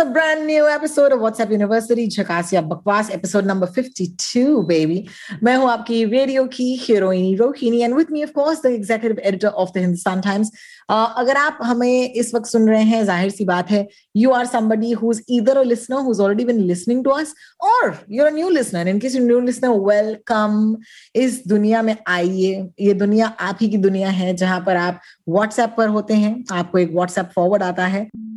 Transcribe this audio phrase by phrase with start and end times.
[0.00, 5.00] a brand new episode of WhatsApp University झकासिया बकवास episode number 52 baby
[5.42, 9.50] मैं हूँ आपकी रेडियो की हीरोइनी Rohini and with me of course the executive editor
[9.62, 10.50] of the Hindustan Times
[10.90, 14.46] uh, अगर आप हमें इस वक्त सुन रहे हैं ज़ाहिर सी बात है you are
[14.54, 18.50] somebody who's either a listener who's already been listening to us or you're a new
[18.58, 20.76] listener in case you're a new listener welcome
[21.16, 25.76] इस दुनिया में आइए ये दुनिया आप ही की दुनिया है जहाँ पर आप WhatsApp
[25.76, 28.29] पर होते हैं आपको एक WhatsApp फॉरवर्ड आता है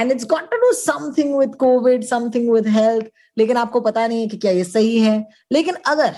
[0.00, 3.06] and it's got to do something with covid something with health
[3.38, 6.14] लेकिन आपको पता नहीं है कि क्या ये सही है। लेकिन अगर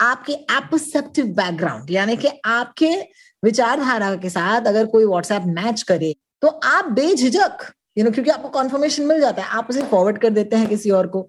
[0.00, 2.94] आपके एपोसेप्टिव बैकग्राउंड यानी कि आपके
[3.42, 7.64] विचारधारा के साथ अगर कोई व्हाट्सएप मैच करे तो आप बेझिझक
[7.98, 10.90] यू नो क्योंकि आपको कॉन्फर्मेशन मिल जाता है। आप उसे फॉरवर्ड कर देते हैं किसी
[10.90, 11.20] और को।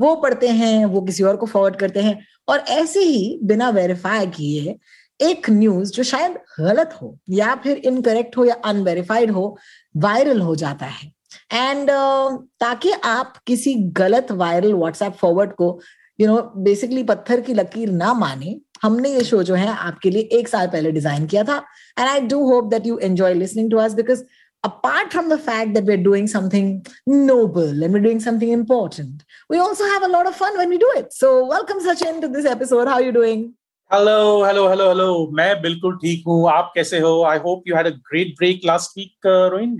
[0.00, 4.26] वो पढ़ते हैं, वो किसी और को फॉरवर्ड करते हैं। और ऐसे ही बिना वेरीफाई
[4.26, 4.76] किए
[5.20, 9.56] एक न्यूज़ जो शायद गलत हो या फिर इनकरेक्ट हो या अनवेरीफाइड हो
[9.96, 11.12] वायरल हो जाता है।
[11.52, 15.78] एंड uh, ताकि आप किसी गलत वायरल व्हाट्सएप फॉरवर्ड को
[16.18, 20.28] यू नो बेसिकली पत्थर की लकीर ना माने हमने ये शो जो है आपके लिए
[20.38, 21.56] एक साल पहले डिज़ाइन किया था
[21.98, 24.24] and I do hope that you enjoy listening to us because
[24.64, 26.68] apart from the fact that we're doing something
[27.06, 30.78] noble and we're doing something important, we also have a lot of fun when we
[30.78, 31.12] do it.
[31.12, 32.88] So, welcome Sachin to this episode.
[32.88, 33.44] How are you doing?
[33.90, 37.86] Hello hello hello hello मैं बिल्कुल ठीक हूँ आप कैसे हो I hope you had
[37.86, 39.76] a great break last week Rohin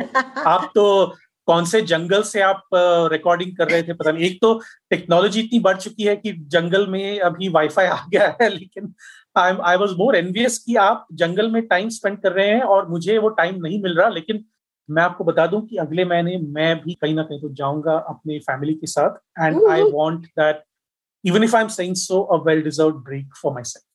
[0.47, 0.85] आप तो
[1.47, 2.69] कौन से जंगल से आप
[3.12, 4.53] रिकॉर्डिंग कर रहे थे पता नहीं। एक तो
[4.91, 8.95] टेक्नोलॉजी इतनी बढ़ चुकी है कि जंगल में अभी वाईफाई आ गया है लेकिन
[9.36, 12.89] आई आई वाज मोर एनवियस कि आप जंगल में टाइम स्पेंड कर रहे हैं और
[12.89, 14.45] मुझे वो टाइम नहीं मिल रहा। लेकिन
[14.89, 18.39] मैं आपको बता दूँ कि अगले महीने मैं भी कहीं ना कहीं तो जाऊँगा अपने
[18.39, 20.63] फैमिली के साथ। And I want that
[21.24, 23.86] even if I am saying so a well deserved break for myself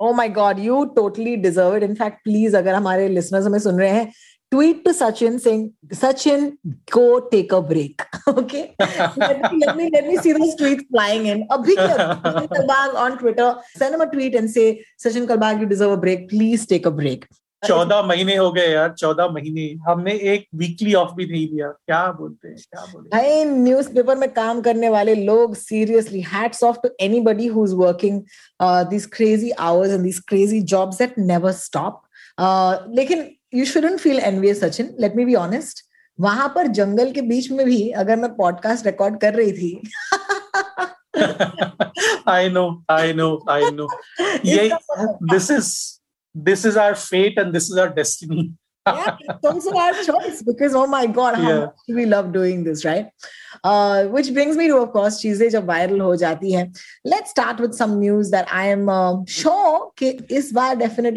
[0.00, 1.84] Oh my God, you totally deserve it.
[1.84, 4.12] In fact, please, अगर हमारे listeners हमें सुन रहे हैं,
[4.51, 6.57] tweet to Sachin saying, Sachin,
[6.89, 8.01] go take a break.
[8.27, 8.75] Okay.
[8.79, 11.47] let, me, let me let me see those tweets flying in.
[11.47, 15.91] Abhi Sachin Kalbag on Twitter, send him a tweet and say, Sachin Kalbag, you deserve
[15.91, 16.29] a break.
[16.29, 17.27] Please take a break.
[17.63, 22.05] चौदह महीने हो गए यार चौदह महीने हमने एक weekly off भी नहीं दिया क्या
[22.11, 26.89] बोलते हैं क्या बोलते भाई न्यूज़पेपर में काम करने वाले लोग seriously hats off to
[27.05, 28.21] anybody who is working
[28.89, 32.01] this crazy hours and this crazy jobs that never stop
[32.95, 33.23] लेकिन
[33.54, 35.80] you shouldn't feel envy Sachin let me be honest
[36.20, 39.88] वहाँ पर जंगल के बीच में भी अगर मैं पॉडकास्ट रिकॉर्ड कर रही थी।
[42.28, 43.88] I know I know I know
[44.44, 44.70] ये
[45.22, 46.00] this is
[46.36, 48.54] this is our fate and this is our destiny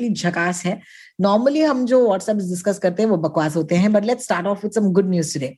[0.09, 0.81] झकास है।
[1.19, 4.63] Normally हम जो व्हाट्सएप डिस्कस करते हैं वो बकवास होते हैं, but let's start off
[4.63, 5.51] with some good news today.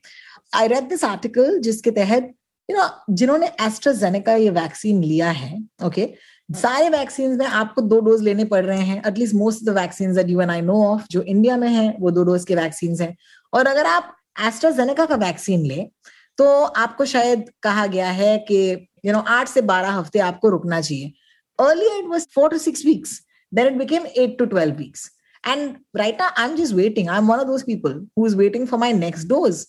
[0.56, 2.34] I read this article जिसके तहत
[2.70, 6.08] you know जिन्होंने एस्ट्राजेनेका ये वैक्सीन लिया है, okay,
[6.50, 10.30] सारे वैक्सीन में आपको दो डोज लेने पड़ रहे हैं at least most the vaccine that
[10.30, 13.16] you and I know of जो इंडिया में है वो दो डोज के वैक्सीन हैं।
[13.54, 14.16] और अगर आप
[14.48, 15.86] एस्ट्राजेनेका का वैक्सीन ले
[16.38, 18.60] तो आपको शायद कहा गया है कि
[19.06, 21.12] यू नो आठ से बारह हफ़्ते आपको रुकना चाहिए।
[21.60, 23.20] Earlier it was four to six weeks
[23.52, 25.10] then it became eight to twelve weeks
[25.48, 28.80] right I am just waiting I am one of those people who is waiting for
[28.80, 29.68] my next dose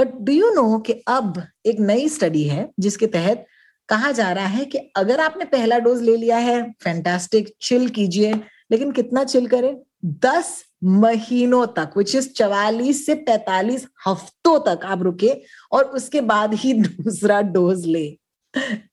[0.00, 3.46] but do you know कि अब एक नई study है, जिसके तहत
[3.88, 8.34] कहा जा रहा है कि अगर आपने पहला डोज ले लिया है फैंटास्टिक चिल कीजिए।
[8.70, 9.82] लेकिन कितना चिल करें?
[10.04, 16.54] दस महीनों तक विच इज़ चवालीस से पैतालीस हफ्तों तक आप रुके और उसके बाद
[16.54, 18.18] ही दूसरा डोज ले।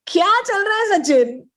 [0.07, 1.49] क्या चल रहा है सचिन?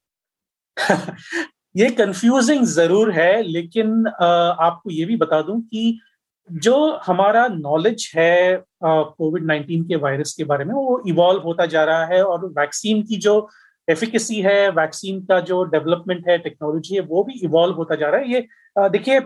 [1.75, 5.99] ये कंफ्यूजिंग ज़रूर है लेकिन आपको ये भी बता दूँ कि
[6.51, 6.77] जो
[7.07, 12.05] हमारा नॉलेज है कोविड नाइन्टीन के वायरस के बारे में वो इवॉल्व होता जा रहा
[12.07, 13.37] है और वैक्सीन की जो
[13.89, 18.21] एफिकेसी है वैक्सीन का जो डेवलपमेंट है टेक्नोलॉजी है वो भी इवॉल्व होता जा रहा
[18.21, 18.47] है। ये
[18.89, 19.19] देखिए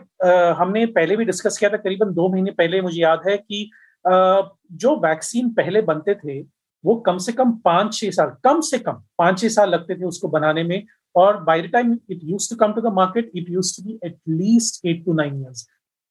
[0.59, 3.71] हमने पहले भी डिस्कस किया था करीबन दो महीने पहले मुझे याद है कि
[4.05, 4.43] आ,
[4.73, 6.41] जो वैक्सीन पहले बनते थे
[6.85, 10.05] वो कम से कम पाँच छह साल कम से कम पाँच छह साल लगते थे
[10.05, 10.83] उसको बनाने में।
[11.17, 13.99] और by the time it used to come to the market it used to be
[14.05, 15.67] at least eight to nine years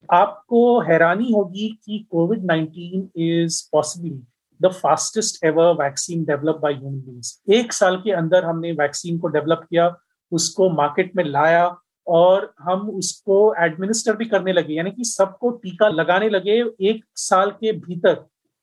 [0.10, 4.20] आपको हैरानी होगी कि Covid nineteen is possibly
[4.62, 9.28] the fastest ever vaccine develop by human beings एक साल के अंदर हमने vaccine को
[9.28, 9.96] डेवलप किया,
[10.32, 11.66] उसको मार्केट में लाया
[12.08, 17.52] और हम उसको एडमिनिस्टर भी करने लगे, यानी कि सबको टीका लगाने लगे। एक साल
[17.52, 18.14] के भीतर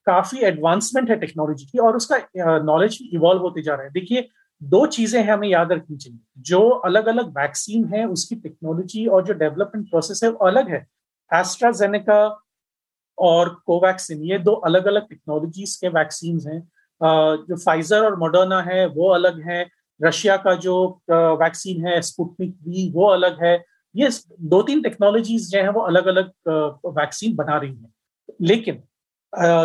[0.06, 2.16] काफ़ी एडवांसमेंट है टेक्नोलॉजी की और उसका
[2.64, 4.28] नॉलेज भी इवॉल्व होते जा रहा है। देखिए
[4.62, 9.25] दो चीज़ें हैं हमें याद रखनी चाहिए। जो अलग अलग वैक्सीन है, उसकी टेक्नोलॉजी और
[9.25, 10.87] जो डेवलपमेंट प्रोसेस है, वो अलग है।
[11.31, 12.20] एस्ट्राजेनेका
[13.19, 16.61] और कोवैक्सिन ये दो अलग अलग टेक्नोलॉजीज़ के वैक्सीन हैं।
[17.00, 19.67] जो फाइजर और मोडर्ना है, वो अलग है।
[20.00, 20.75] रशिया का जो
[21.11, 23.55] वैक्सीन है स्पुटनिक वी वो अलग है।
[23.94, 24.09] ये
[24.41, 26.31] दो तीन टेक्नोलॉजीज़ जो है, वो अलग अलग
[26.99, 27.93] वैक्सीन बना रही हैं।
[28.41, 28.82] लेकिन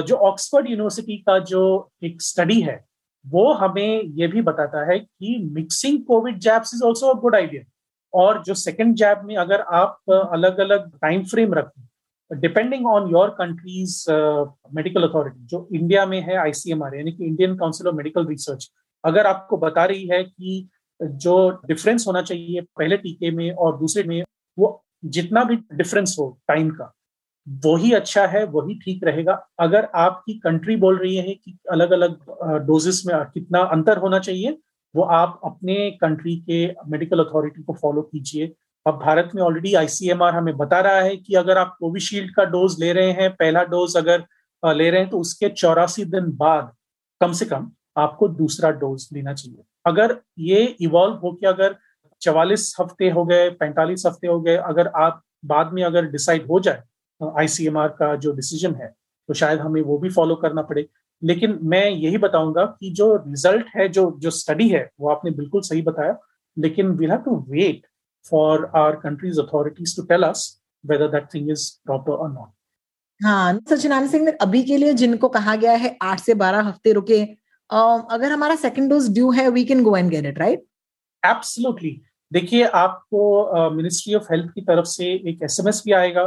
[0.02, 2.86] जो ऑक्सफोर्ड यूनिवर्सिटी का जो एक स्टडी है
[3.28, 7.64] वो हमें ये भी बताता है कि mixing covid jabs is also a good idea
[8.14, 10.00] और जो सेकेंड जैब में अगर आप
[10.34, 14.06] अलग अलग टाइम फ्रेम रखें depending on your countries
[14.74, 18.72] medical authority जो इंडिया में है आईसीएमआर यानी कि Indian council of medical research
[19.04, 20.70] अगर आपको बता रही है कि
[21.02, 24.24] जो डिफरेंस होना चाहिए पहले टीके में और दूसरे में,
[24.58, 26.94] वो जितना भी डिफरेंस हो टाइम का
[27.48, 32.18] वही अच्छा है, वही ठीक रहेगा। अगर आपकी कंट्री बोल रही है कि अलग अलग
[32.68, 34.58] डोजेस में कितना अंतर होना चाहिए,
[34.96, 38.54] वो आप अपने कंट्री के मेडिकल अथॉरिटी को फॉलो कीजिए।
[38.86, 42.76] अब भारत में ऑलरेडी आईसीएमआर हमें बता रहा है कि अगर आप कोविशील्ड का डोज
[42.80, 44.24] ले रहे हैं, पहला डोज अगर
[44.64, 46.72] ले रहे हैं तो उसके चौरासी दिन बाद,
[47.22, 51.76] कम से कम, आपको दूसरा डोज लेना चाहिए। अगर ये इवॉल्व हो के अगर
[52.22, 56.60] चवालीस हफ़्ते हो गए, पैंतालीस हफ़्ते हो गए, अगर आप बाद में अगर डिसाइड हो
[56.60, 56.84] जाए
[57.22, 58.88] आईसीएमआर का जो डिसीज़न है
[59.30, 60.88] तो शायद हमें वो भी फॉलो करना पड़े।
[61.22, 65.62] लेकिन मैं यही बताऊँगा कि जो रिज़ल्ट है जो जो स्टडी है वो आपने बिल्कुल
[65.62, 66.18] सही बताया।
[66.58, 67.86] लेकिन we have to wait
[68.26, 70.46] for our countries authorities to tell us
[70.84, 72.50] whether that thing is proper और नॉट
[73.22, 77.22] हाँ सचिनारायण सिंह अभी के लिए जिनको कहा गया है आठ से बारह हफ़्ते रुके
[77.70, 80.66] अगर हमारा सेकंड डोज ड्यू है we can go and get it right
[81.24, 82.00] absolutely
[82.32, 86.26] देखिए आपको मिनिस्ट्री ऑफ़ हेल्थ की तरफ़ से एक एसएमएस भी आएगा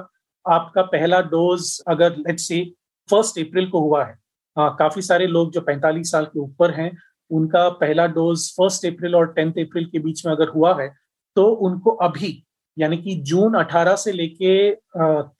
[0.49, 2.65] आपका पहला डोज अगर लेट्स से
[3.09, 4.19] फ़र्स्ट अप्रैल को हुआ है
[4.59, 6.91] आ, काफ़ी सारे लोग जो 45 साल के ऊपर हैं
[7.31, 10.89] उनका पहला डोज फ़र्स्ट अप्रैल और टेंथ अप्रैल के बीच में अगर हुआ है
[11.37, 12.45] तो उनको अभी
[12.79, 14.53] यानी कि जून 18 से लेके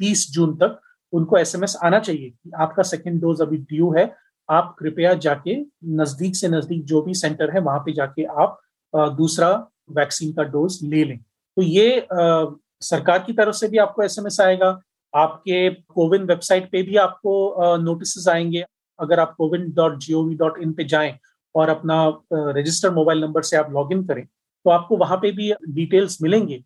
[0.03, 0.81] 30 जून तक
[1.13, 4.17] उनको एसएमएस आना चाहिए कि आपका सेकेंड डोज अभी ड्यू है
[4.51, 8.61] आप कृपया जाके नज़दीक से नज़दीक जो भी सेंटर है वहाँ पे जाके आप
[8.97, 9.51] दूसरा
[9.91, 12.47] वैक्सीन का डोज ले लें। तो ये आ,
[12.81, 14.81] सरकार की तरफ़ से भी आपको एसएमएस आएगा
[15.15, 18.65] आपके कोविन वेबसाइट पे भी आपको नोटिस आएँगे।
[18.99, 21.19] अगर आप CoWIN dot G O V dot in पे जाएँ
[21.55, 22.03] और अपना
[22.33, 26.57] रजिस्टर्ड मोबाइल नंबर से आप लॉग इन करें तो आपको वहाँ पे भी डिटेल्स मिलेंगे।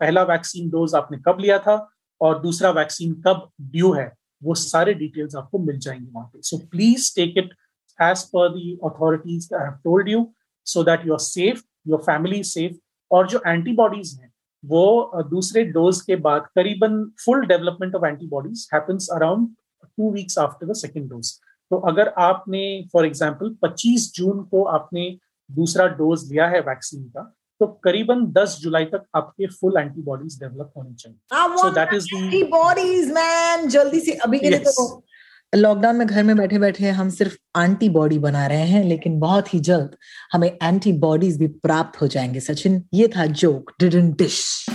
[0.00, 1.76] पहला वैक्सीन डोज आपने कब लिया था
[2.20, 4.12] और दूसरा वैक्सीन कब ड्यू है,
[4.42, 7.52] वो सारे डिटेल्स आपको मिल जाएँगे वहाँ पे। So please take it
[7.98, 10.26] as per the authorities told you
[10.66, 12.76] so that you are safe your family safe
[13.10, 14.32] और जो एंटीबॉडीज हैं
[14.64, 19.48] वो दूसरे डोज के बाद करीबन full development of antibodies happens around
[19.84, 21.32] two weeks after the second dose
[21.70, 25.08] तो अगर आपने फॉर एग्ज़ाम्पल 25 जून को आपने
[25.50, 27.22] दूसरा डोज लिया है वैक्सीन का
[27.60, 31.18] तो करीबन 10 जुलाई तक आपके फुल एंटीबॉडीज डेवलप होने चाहिए।
[31.58, 34.86] So that is antibodies man जल्दी से अभी के लिए तो
[35.56, 39.60] लॉकडाउन में घर में बैठे बैठे हम सिर्फ़ एंटीबॉडी बना रहे हैं, लेकिन बहुत ही
[39.60, 39.90] जल्द
[40.32, 44.66] हमें एंटीबॉडीज भी प्राप्त हो जाएँगे, सचिन। ये था joke didn't dish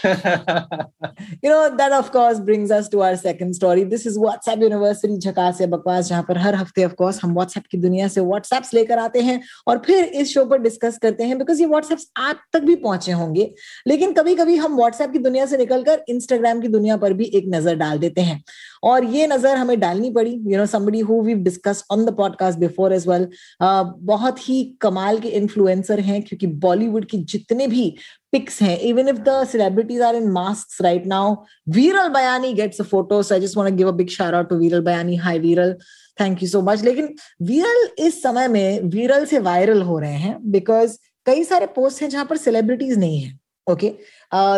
[1.42, 3.84] you know, that, of course, brings us to our second story.
[3.84, 7.64] This is whatsapp university झकास या बकवास जहाँ पर हर हफ़्ते ऑफ़ कोर्स हम व्हाट्सएप
[7.70, 11.38] की दुनिया से व्हाट्सएप्स लेकर आते हैं और फिर इस शो पर डिस्कस करते हैं
[11.38, 13.50] बिकॉज़ ये व्हाट्सएप्स आप तक भी पहुँचे होंगे।
[13.86, 17.44] लेकिन कभी कभी हम व्हाट्सएप की दुनिया से निकलकर इंस्टाग्राम की दुनिया पर भी एक
[17.54, 18.42] नज़र डाल देते हैं।
[18.82, 22.58] और ये नज़र हमें डालनी पड़ी। You know somebody who we discuss on the podcast
[22.58, 23.28] before as well
[23.62, 27.94] बहुत ही कमाल के इन्फ्लुएंसर हैं क्योंकि बॉलीवुड की जितने भी
[28.32, 32.84] pics hain even if the celebrities are in masks right now, viral bayani gets a
[32.84, 35.18] photo, so i just want to give a big shout out to viral bayani.
[35.20, 35.74] Hi, viral.
[36.18, 40.36] Thank you so much लेकिन विरल इस समय में विरल से viral हो रहे हैं
[40.50, 40.96] because
[41.26, 43.88] कई सारे पोस्ट हैं जहाँ पर सेलिब्रिटीज नहीं है okay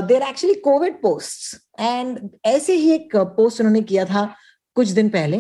[0.09, 4.25] there actually covid post and ऐसे ही एक पोस्ट उन्होंने किया था
[4.76, 5.37] कुछ दिन पहले.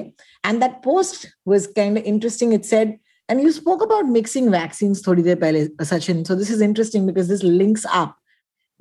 [0.46, 2.98] And that post was kind interesting it said
[3.28, 7.28] and you spoke about mixing vaccine थोड़ी देर पहले Sachin so this is interesting because
[7.32, 8.16] this links up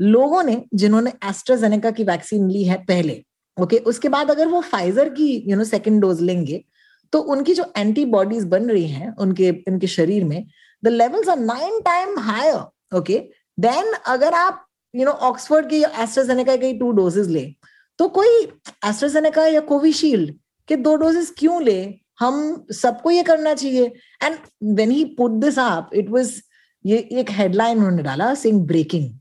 [0.02, 3.24] लोगों ने जिन्होंने एस्ट्राजेनेका की वैक्सीन ली है पहले
[3.62, 6.66] ओके okay, उसके बाद अगर वो फाइजर की यू नो सेकेंड डोज लेंगे
[7.14, 10.48] तो उनकी जो एंटीबॉडीज बन रही हैं उनके इनके शरीर में
[10.84, 13.30] the levels are nine time higher okay
[13.60, 17.56] then अगर आप यू नो ऑक्सफोर्ड की एस्ट्राजेनेका के टू डोजेस ले
[17.98, 18.42] तो कोई
[18.86, 20.36] एस्ट्राजेनेका या कोविशील्ड
[20.68, 21.96] के दो डोजेस क्यों ले?
[22.20, 23.94] हम सबको ये करना चाहिए।
[24.24, 26.42] And when he put this up it was
[26.86, 29.20] ये एक हेडलाइन उन्होंने डाला सिंग ब्रेकिंग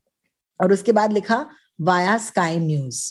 [0.61, 1.45] और उसके बाद लिखा
[1.81, 3.03] वाया स्काई न्यूज़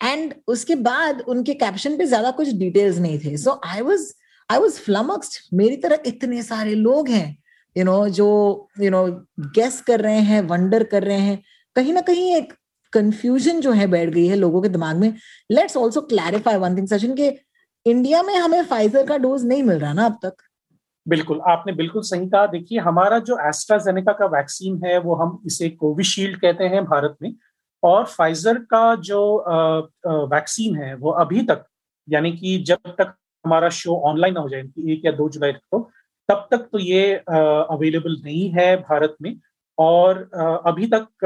[0.00, 4.12] एंड उसके बाद उनके कैप्शन पे ज़्यादा कुछ डिटेल्स नहीं थे। सो आई वाज
[4.48, 7.28] आई वाज फ्लमक्स्ड मेरी तरह इतने सारे लोग हैं
[7.76, 9.06] यू you नो know, जो यू नो
[9.54, 11.42] गेस कर रहे हैं वंडर कर रहे हैं।
[11.76, 12.52] कहीं ना कहीं एक
[12.92, 15.12] कंफ्यूजन जो है बैठ गई है लोगों के दिमाग में।
[15.50, 17.28] Let's also clarify one thing Sachin के
[17.86, 20.36] इंडिया में हमें फाइजर का डोज नहीं मिल रहा ना अब तक।
[21.06, 25.68] बिल्कुल, आपने बिल्कुल सही कहा। देखिए, हमारा जो एस्ट्राजेनेका का वैक्सीन है, वो हम इसे
[25.70, 27.34] कोविशील्ड कहते हैं भारत में
[27.82, 29.20] और फाइजर का जो
[30.06, 31.64] वैक्सीन है, वो अभी तक,
[32.08, 35.78] यानी कि जब तक हमारा शो ऑनलाइन ना हो जाए एक या दो जुलाई तो
[36.28, 39.36] तब तक तो ये अवेलेबल नहीं है भारत में
[39.78, 40.18] और
[40.66, 41.24] अभी तक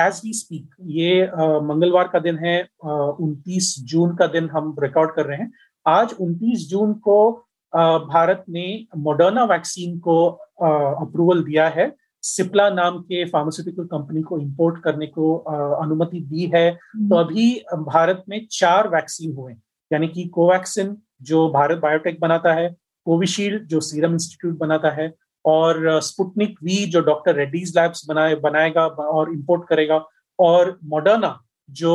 [0.00, 1.24] एज वी स्पीक ये
[1.62, 5.52] मंगलवार का दिन है उनतीस जून का दिन हम रिकॉर्ड कर रहे हैं।
[5.86, 7.18] आज 29 जून को
[7.74, 8.64] भारत ने
[8.98, 10.24] मोडर्ना वैक्सीन को
[10.62, 11.92] अप्रूवल दिया है।
[12.24, 18.22] सिप्ला नाम के फार्मास्यूटिकल कंपनी को इंपोर्ट करने को अनुमति दी है। तो अभी भारत
[18.28, 19.52] में चार वैक्सीन हुए
[19.90, 22.68] यानी कि कोवैक्सिन जो भारत बायोटेक बनाता है
[23.06, 25.12] कोविशील्ड जो सीरम इंस्टीट्यूट बनाता है
[25.44, 30.04] और स्पुटनिक वी जो डॉक्टर रेड्डीज लैब्स बनाए बनाएगा और इंपोर्ट करेगा।
[30.38, 31.38] और मॉडर्ना
[31.70, 31.94] जो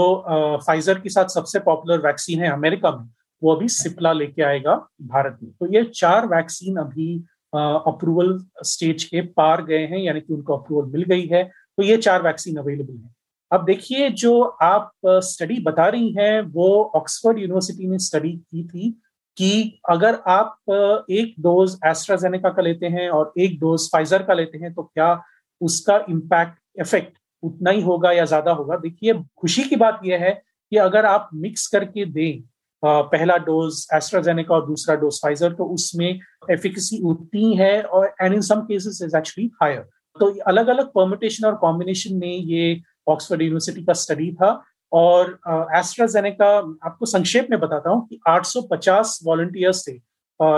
[0.67, 3.07] फाइजर के साथ सबसे पॉपुलर वैक्सीन है अमेरिका में
[3.41, 7.15] वो अभी सिप्ला लेके आएगा भारत में। तो ये चार वैक्सीन अभी
[7.53, 11.43] अप्रूवल स्टेज के पार गए हैं, यानी कि उनको अप्रूवल मिल गई है
[11.77, 13.15] तो ये चार वैक्सीन अवेलेबल है।
[13.51, 18.89] अब देखिए, जो आप स्टडी बता रही हैं, वो ऑक्सफोर्ड यूनिवर्सिटी ने स्टडी की थी
[19.37, 24.57] कि अगर आप एक डोज एस्ट्राजेनेका का लेते हैं और एक डोज फाइजर का लेते
[24.57, 25.21] हैं तो क्या
[25.61, 28.75] उसका इम्पैक्ट इफ़ेक्ट उतना ही होगा या ज़्यादा होगा?
[28.77, 30.31] देखिए, खुशी की बात यह है
[30.71, 32.43] कि अगर आप मिक्स करके दें
[32.85, 36.19] पहला डोज एस्ट्राजेनेका और दूसरा डोज फाइजर तो उसमें
[36.51, 39.79] एफिकेसी उतनी है और and in some cases is actually higher
[40.19, 45.39] तो अलग अलग परमिटेशन और कॉम्बिनेशन में ये ऑक्सफोर्ड यूनिवर्सिटी का स्टडी था और
[45.75, 49.99] एस्ट्राजेनेका आपको संक्षेप में बताता हूँ कि 850 वॉलंटियर्स थे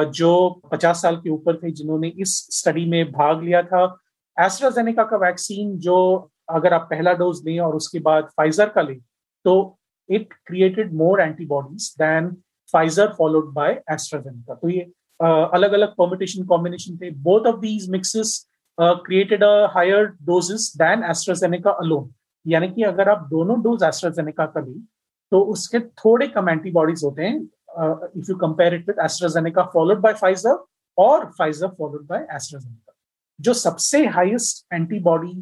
[0.06, 4.00] जो 50 साल के ऊपर थे जिन्होंने इस स्टडी में भाग लिया था।
[4.40, 9.00] एस्ट्राजेनेका का वैक्सीन जो अगर आप पहला डोज लें और उसके बाद फाइजर का लें
[9.46, 9.79] तो
[10.10, 12.38] it created more antibodies than
[12.74, 14.60] Pfizer followed by AstraZeneca.
[14.62, 17.12] तो ये अलग अलग permutation combination थे.
[17.24, 18.48] Both of these mixes
[18.78, 22.10] uh, created a higher doses than AstraZeneca alone.
[22.46, 24.80] यानी कि अगर आप दोनों डोज एस्ट्राजेनेका का लें
[25.32, 27.40] तो उसके थोड़े कम एंटीबॉडीज होते हैं
[28.18, 30.64] if you compare it with AstraZeneca followed by Pfizer
[30.98, 32.94] और फाइजर फॉलोड बाय एस्ट्राजेनेका
[33.40, 35.34] जो सबसे हाईएस्ट एंटीबॉडी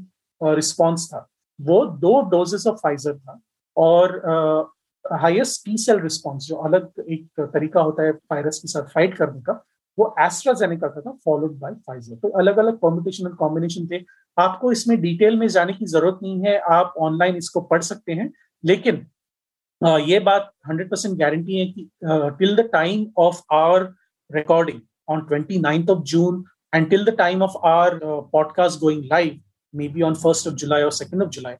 [0.41, 1.27] रिस्पॉन्स था
[1.59, 3.39] वो दो डोजेस ऑफ़ फाइजर था
[3.77, 4.71] और
[5.05, 9.41] हाईएस्ट टी सेल रिस्पॉन्स जो अलग एक तरीका होता है वायरस के साथ फाइट करने
[9.41, 9.63] का,
[9.97, 14.03] वो एस्ट्राजेनिका का था फॉलोड बाय फाइजर तो अलग अलग कॉम्बिनेशन और कॉम्बिनेशन थे।
[14.37, 18.31] आपको इसमें डिटेल में जाने की ज़रूरत नहीं है, आप ऑनलाइन इसको पढ़ सकते हैं।
[18.63, 19.05] लेकिन
[19.81, 21.89] ये बात 100 परसेंट गारंटी है कि
[22.39, 23.83] till the time of our
[24.29, 24.79] recording
[25.09, 26.43] on twenty ninth of June
[26.75, 27.99] and till the time of our
[28.31, 29.39] podcast going live
[29.73, 31.53] may be on first of July और सेकेंड ऑफ़ जुलाई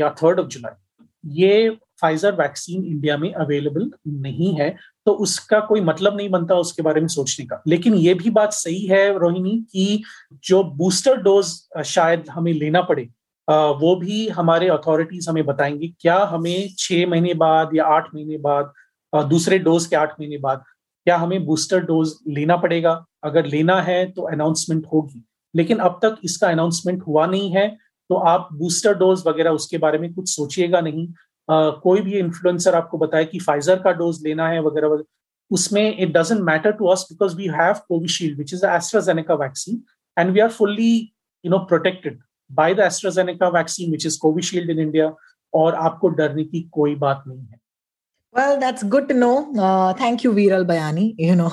[0.00, 0.87] या third of July
[1.30, 1.70] ये
[2.00, 4.68] Pfizer vaccine India में available नहीं है
[5.06, 8.52] तो उसका कोई मतलब नहीं बनता उसके बारे में सोचने का। लेकिन ये भी बात
[8.52, 10.02] सही है रोहिणी कि
[10.44, 11.52] जो बूस्टर डोज
[11.86, 13.08] शायद हमें लेना पड़े
[13.48, 18.72] वो भी हमारे अथॉरिटीज हमें बताएँगे। क्या हमें छह महीने बाद या आठ महीने बाद
[19.12, 20.62] दूसरे डोज के आठ महीने बाद,
[21.06, 23.04] क्या हमें बूस्टर डोज लेना पड़ेगा?
[23.24, 27.66] अगर लेना है तो अनाउंसमेंट होगी। लेकिन अब तक इसका अनाउंसमेंट हुआ नहीं है।
[28.10, 32.74] तो आप बूस्टर डोज वगैरह उसके बारे में कुछ सोचिएगा नहीं। uh, कोई भी इन्फ्लुएंसर
[32.74, 35.04] आपको बताए कि फाइजर का डोज लेना है वगैरह वगैरह
[35.50, 39.82] उसमें it doesn't matter to us because we have Covishield which is AstraZeneca vaccine
[40.16, 40.90] and we are fully
[41.44, 42.18] you know protected
[42.50, 45.12] by the AstraZeneca vaccine which is Covishield in India
[45.54, 47.60] और आपको डरने की कोई बात नहीं है।
[48.34, 49.52] Well that's good to know.
[49.58, 51.50] Uh, thank you वीरल बयानी you know.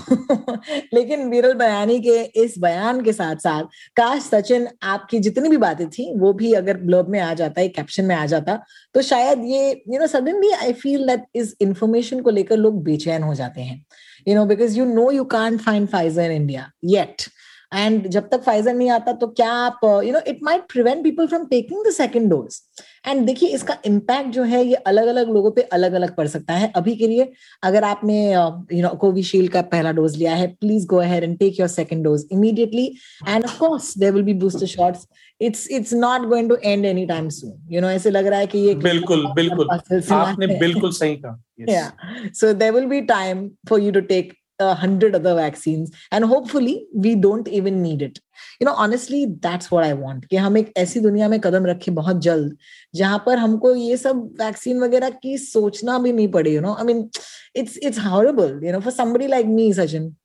[0.94, 3.64] लेकिन वीरल बयानी के इस बयान के साथ साथ
[3.98, 7.68] काश सचिन आपकी जितनी भी बातें थी वो भी अगर ब्लॉग में आ जाता है
[7.70, 8.60] कैप्शन में आ जाता
[8.96, 13.24] तो शायद ये you know suddenly I feel that इस इंफॉर्मेशन को लेकर लोग बेचैन
[13.24, 13.84] हो जाते हैं
[14.28, 17.30] you know because you know you can't find Pfizer in India yet
[17.76, 21.28] and जब तक फाइजर नहीं आता तो क्या आप you know it might prevent people
[21.28, 22.60] from taking the second dose
[23.08, 26.54] and देखिए इसका इम्पैक्ट जो है ये अलग अलग लोगों पे अलग अलग पड़ सकता
[26.54, 27.32] है। अभी के लिए
[27.64, 31.60] अगर आपने यू नो कोविशील्ड का पहला डोज लिया है please go ahead and take
[31.60, 32.86] your second dose immediately
[33.28, 35.08] and of course will be booster shots
[35.42, 38.48] it's it's not going to end any time soon you know ऐसे लग रहा है
[38.48, 39.70] कि ये बिल्कुल बिल्कुल।
[40.12, 45.36] आपने बिल्कुल सही कहा। So there will be time for you to take 100 other
[45.36, 48.20] vaccines, and hopefully we don't even need it.
[48.60, 51.94] You know, honestly, that's what i want, कि हम एक ऐसी दुनिया में कदम रखें
[51.96, 52.58] बहुत जल्द,
[52.96, 56.84] जहाँ पर हमको ये सब वैक्सीन वगैरह की सोचना भी नहीं पड़े you know I
[56.84, 57.10] mean
[57.56, 60.16] it's it's horrible you know for somebody like me Sachin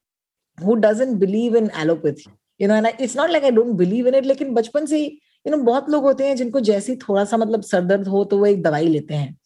[0.59, 4.15] who doesn't believe in allopathy you know and it's not like I don't believe in
[4.15, 5.07] it लेकिन बचपन से ही
[5.47, 8.25] you know बहुत लोग होते हैं जिनको जैसे ही थोड़ा सा मतलब सर दर्द हो
[8.25, 9.37] तो वो एक दवाई लेते हैं।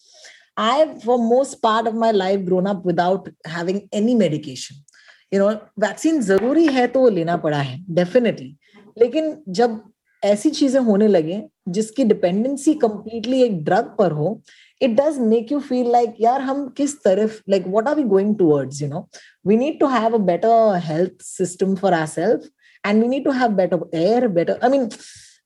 [0.57, 4.77] I, for most part of my life, grown up without having any medication.
[5.33, 8.57] You know, vaccine ज़रूरी है तो वो लेना पड़ा है डेफिनेटली
[8.97, 9.81] लेकिन जब
[10.23, 14.41] ऐसी चीज़ें होने लगे जिसकी डिपेंडेंसी कंप्लीटली एक ड्रग पर हो
[14.81, 18.37] it does make you feel like यार हम किस तरफ़ like what are we going
[18.39, 19.07] towards you know
[19.47, 22.49] we need to have a better health system for our self
[22.85, 24.89] and we need to have better air better I mean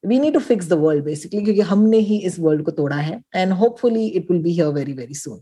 [0.04, 3.20] we need to fix the world basically क्योंकि हमने ही इस world को तोड़ा है
[3.36, 5.40] and hopefully it will be here very very soon.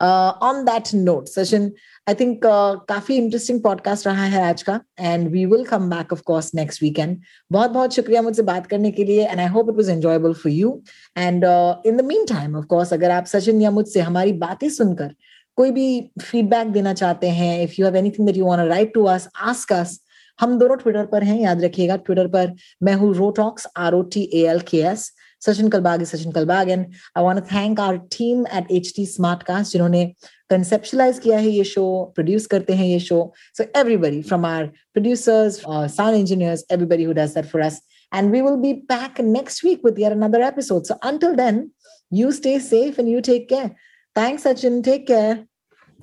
[0.00, 1.64] Uh, on that note session
[2.06, 6.12] I think uh, काफ़ी interesting podcast रहा है आज का and we will come back
[6.12, 7.16] of course next weekend
[7.50, 10.52] बहुत बहुत शुक्रिया मुझसे बात करने के लिए and I hope it was enjoyable for
[10.52, 10.70] you
[11.16, 11.44] and
[11.86, 15.14] in the mean time of course अगर आप सचिन या मुझसे हमारी बातें सुनकर
[15.58, 15.88] कोई भी
[16.20, 19.28] फीडबैक देना चाहते हैं if you have anything that you want to write to us
[19.46, 19.98] ask us
[20.40, 24.22] हम दोनों ट्विटर पर हैं याद रखिएगा ट्विटर पर मैं हूँ Rotalks R O T
[24.34, 25.10] A L K S
[25.42, 29.06] Sachin Kalbag Sachin Kalbag and I want thank our team at H T
[29.42, 30.04] Smartcast जिन्होंने
[30.50, 33.20] कंसेप्शलाइज किया है ये शो प्रोड्यूस करते हैं ये show
[33.58, 37.80] so everybody from our producers sound engineers everybody who does that for us
[38.12, 40.86] and we will be back next week with yet another episode.
[40.86, 41.72] So until then,
[42.12, 43.76] you stay safe and you take care.
[44.16, 44.82] Thanks, Sachin.
[44.82, 45.47] Take care.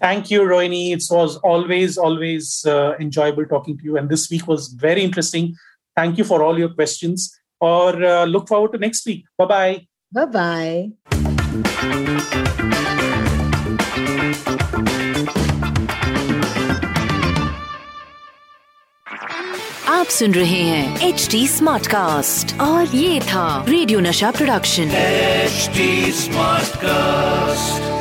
[0.00, 0.92] Thank you, Rohini.
[0.92, 3.98] It was always, always uh, enjoyable talking to you.
[3.98, 5.54] And this week was very interesting.
[5.94, 7.36] Thank you for all your questions.
[7.60, 9.24] Or uh, look forward to next week.
[9.36, 9.86] Bye bye.
[10.12, 10.92] Bye bye.
[19.90, 25.70] आप सुन रहे हैं H D smart cast और ये था radio नशा production H
[26.20, 27.93] smart cast